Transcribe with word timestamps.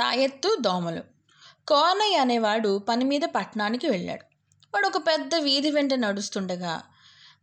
తాయెత్తు 0.00 0.56
దోమలు. 0.60 1.00
కోనయ్య 1.68 2.16
అనేవాడు 2.16 2.78
పని 2.78 3.04
మీద 3.04 3.20
పట్టణానికి 3.20 3.86
వెళ్ళాడు. 3.86 4.22
వాడు 4.74 4.86
ఒక 4.86 4.96
పెద్ద 4.96 5.34
వీధి 5.34 5.70
వెంట 5.70 5.94
నడుస్తుండగా 5.94 6.82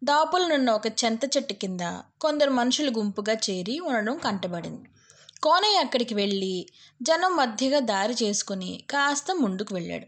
దాపులనున్న 0.04 0.72
ఒక 0.72 0.88
చెంత 0.88 1.38
చెట్టు 1.38 1.54
కింద 1.54 1.80
కొందరు 2.22 2.50
మనుషులు 2.50 2.92
గుంపుగా 2.92 3.34
చేరి 3.34 3.80
ఉండడం 3.80 4.18
కంటబడింది. 4.18 4.90
కోనయ్య 5.44 5.78
అక్కడికి 5.78 6.14
వెళ్ళి 6.14 6.68
జనం 7.02 7.38
మధ్యగా 7.38 7.80
దారి 7.80 8.16
చేసుకుని 8.24 8.84
కాస్త 8.90 9.26
ముందుకు 9.36 9.76
వెళ్ళాడు. 9.76 10.06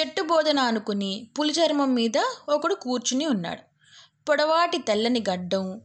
చెట్టు 0.00 0.22
బోధన 0.22 0.58
అనుకుని 0.58 1.28
పులి 1.38 1.52
చర్మం 1.52 1.94
మీద 1.94 2.18
ఒకడు 2.48 2.74
కూర్చుని 2.74 3.26
ఉన్నాడు. 3.26 3.62
పొడవాటి 4.28 4.78
తెల్లని 4.78 5.24
గడ్డం 5.30 5.80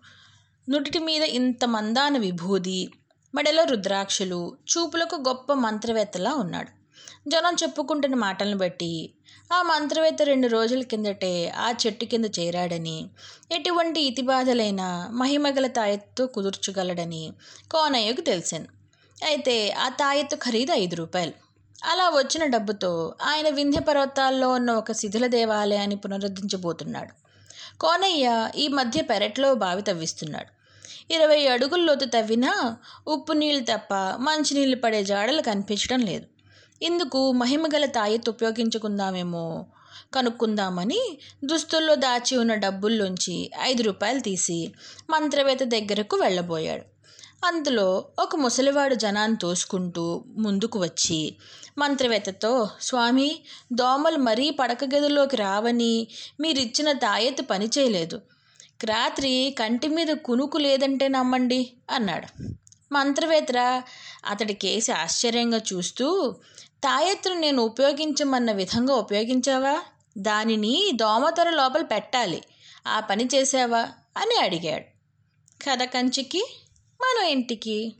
నుటిటి 0.69 0.99
మీద 0.99 1.23
ఇంత 1.23 1.65
మందాన 1.65 2.17
విభూది 2.17 2.89
మెడలో 3.35 3.63
రుద్రాక్షలు 3.63 4.57
చూపులకు 4.71 5.15
గొప్ప 5.15 5.53
మంత్రవేత్తలా 5.53 6.33
ఉన్నాడు. 6.33 6.71
జనం 7.29 7.55
చెప్పుకుంటున్న 7.63 8.15
మాటలను 8.15 8.57
బట్టి 8.57 9.11
ఆ 9.53 9.61
మంత్రవేత్త 9.61 10.23
రెండు 10.23 10.47
రోజుల 10.47 10.81
కిందటే 10.81 11.49
ఆ 11.49 11.73
చెట్టు 11.85 12.05
కింద 12.05 12.25
చేరాడని 12.39 13.09
ఎటువంటి 13.51 14.01
ఇతిబాధలైన 14.01 15.07
మహిమగల 15.11 15.67
తాయెత్తు 15.67 16.23
కుదుర్చగలడని 16.23 17.33
కోనయ్యకు 17.71 18.21
తెలిసింది. 18.21 18.69
అయితే 19.25 19.71
ఆ 19.71 19.89
తాయెత్తు 19.89 20.35
ఖరీదు 20.35 20.71
ఐదు 20.71 20.95
రూపాయలు. 20.95 21.33
అలా 21.85 22.09
వచ్చిన 22.09 22.45
డబ్బుతో 22.45 23.15
ఆయన 23.23 23.49
వింధ్య 23.49 23.79
పర్వతాల్లో 23.79 24.49
ఉన్న 24.49 24.71
ఒక 24.71 24.91
శిథిల 24.91 25.27
దేవాలయాన్ని 25.27 25.95
పునరుద్ధరించబోతున్నాడు. 25.95 27.13
కోనయ్య 27.79 28.49
ఈ 28.55 28.67
మధ్య 28.67 29.01
పెరట్లో 29.01 29.53
బావి 29.53 29.81
తవ్విస్తున్నాడు. 29.81 30.54
ఇరవై 31.11 31.47
అడుగుల 31.47 31.81
లోతు 31.81 32.05
తవ్వినా 32.05 32.77
ఉప్పు 33.07 33.33
నీళ్ళు 33.33 33.63
తప్ప 33.63 33.93
మంచినీళ్ళు 34.19 34.75
పడే 34.75 35.03
జాడలు 35.03 35.41
కనిపించడం 35.41 35.99
లేదు. 35.99 36.25
ఇందుకు 36.81 37.31
మహిమగల 37.31 37.85
తాయెత్తు 37.85 38.31
ఉపయోగించుకుందామేమో? 38.31 39.65
కనుక్కుందామని 40.15 41.17
దుస్తుల్లో 41.43 41.95
దాచి 41.95 42.37
ఉన్న 42.37 42.53
డబ్బుల్లోంచి 42.55 43.51
ఐదు 43.61 43.83
రూపాయలు 43.83 44.19
తీసి 44.19 44.73
మంత్రవేత్త 45.09 45.63
దగ్గరకు 45.63 46.17
వెళ్ళబోయాడు. 46.17 46.85
అందులో 47.45 48.05
ఒక 48.19 48.35
ముసలివాడు 48.35 48.95
జనాన్ని 48.95 49.37
తోసుకుంటూ 49.37 50.23
ముందుకు 50.37 50.79
వచ్చి 50.79 51.35
మంత్రవేత్తతో 51.77 52.69
స్వామి 52.81 53.39
దోమలు 53.73 54.17
మరీ 54.17 54.49
పడక 54.49 54.83
గదిలోకి 54.83 55.35
రావని 55.35 56.07
మీరిచ్చిన 56.39 56.91
తాయెత్తు 56.91 57.43
పని 57.43 57.69
చేయలేదు 57.77 58.21
రాత్రి 58.83 59.55
కంటి 59.59 59.87
మీద 59.87 60.07
కునుకు 60.07 60.57
లేదంటే 60.57 61.07
నమ్మండి 61.07 61.73
అన్నాడు. 61.91 62.43
మంత్రవేత్త 62.91 63.83
అతడి 64.25 64.53
కేసి 64.53 64.91
ఆశ్చర్యంగా 64.91 65.61
చూస్తూ 65.73 66.35
తాయెత్తును 66.83 67.35
నేను 67.35 67.63
ఉపయోగించమన్న 67.63 68.51
విధంగా 68.51 68.95
ఉపయోగించావా? 68.95 69.81
దానిని 70.17 70.91
దోమతెర 70.95 71.49
లోపల 71.49 71.81
పెట్టాలి. 71.81 72.43
ఆ 72.87 72.99
పని 72.99 73.29
చేసావా 73.35 73.79
అని 74.17 74.39
అడిగాడు. 74.39 74.83
కథ 75.69 75.83
కంచికి 75.83 76.43
మన 77.01 77.25
ఇంటికి. 77.25 77.93